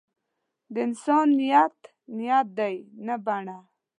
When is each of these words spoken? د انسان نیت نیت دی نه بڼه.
د 0.73 0.75
انسان 0.87 1.27
نیت 1.39 1.77
نیت 2.17 2.47
دی 2.57 2.75
نه 3.05 3.15
بڼه. 3.25 3.57